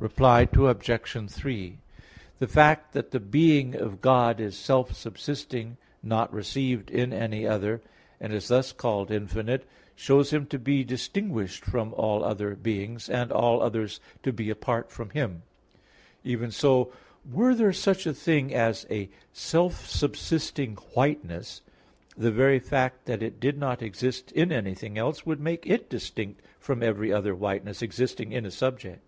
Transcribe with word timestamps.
Reply 0.00 0.46
Obj. 0.54 1.28
3: 1.28 1.78
The 2.38 2.46
fact 2.46 2.92
that 2.92 3.10
the 3.10 3.18
being 3.18 3.74
of 3.74 4.00
God 4.00 4.38
is 4.38 4.56
self 4.56 4.92
subsisting, 4.92 5.76
not 6.04 6.32
received 6.32 6.88
in 6.88 7.12
any 7.12 7.44
other, 7.44 7.82
and 8.20 8.32
is 8.32 8.46
thus 8.46 8.70
called 8.70 9.10
infinite, 9.10 9.66
shows 9.96 10.30
Him 10.32 10.46
to 10.46 10.58
be 10.60 10.84
distinguished 10.84 11.64
from 11.64 11.92
all 11.94 12.22
other 12.22 12.54
beings, 12.54 13.08
and 13.08 13.32
all 13.32 13.60
others 13.60 13.98
to 14.22 14.32
be 14.32 14.50
apart 14.50 14.92
from 14.92 15.10
Him. 15.10 15.42
Even 16.22 16.52
so, 16.52 16.92
were 17.28 17.52
there 17.56 17.72
such 17.72 18.06
a 18.06 18.14
thing 18.14 18.54
as 18.54 18.86
a 18.90 19.08
self 19.32 19.88
subsisting 19.88 20.76
whiteness, 20.94 21.62
the 22.16 22.30
very 22.30 22.60
fact 22.60 23.06
that 23.06 23.20
it 23.20 23.40
did 23.40 23.58
not 23.58 23.82
exist 23.82 24.30
in 24.30 24.52
anything 24.52 24.96
else, 24.96 25.26
would 25.26 25.40
make 25.40 25.66
it 25.66 25.90
distinct 25.90 26.40
from 26.60 26.84
every 26.84 27.12
other 27.12 27.34
whiteness 27.34 27.82
existing 27.82 28.30
in 28.30 28.46
a 28.46 28.50
subject. 28.52 29.02